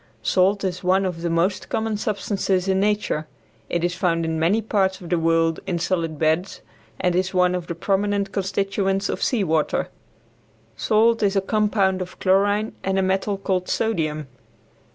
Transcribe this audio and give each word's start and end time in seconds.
Salt 0.23 0.63
is 0.63 0.83
one 0.83 1.05
of 1.05 1.21
the 1.21 1.29
most 1.29 1.69
common 1.69 1.95
substances 1.95 2.67
in 2.67 2.79
nature. 2.79 3.27
It 3.69 3.83
is 3.83 3.93
found 3.93 4.25
in 4.25 4.39
many 4.39 4.59
parts 4.59 4.99
of 4.99 5.09
the 5.11 5.19
world 5.19 5.59
in 5.67 5.77
solid 5.77 6.17
beds, 6.17 6.61
and 6.99 7.15
is 7.15 7.35
one 7.35 7.53
of 7.53 7.67
the 7.67 7.75
prominent 7.75 8.31
constituents 8.31 9.09
of 9.09 9.21
sea 9.21 9.43
water. 9.43 9.89
Salt 10.75 11.21
is 11.21 11.35
a 11.35 11.39
compound 11.41 12.01
of 12.01 12.17
chlorine 12.19 12.73
and 12.83 12.97
a 12.97 13.03
metal 13.03 13.37
called 13.37 13.69
sodium. 13.69 14.25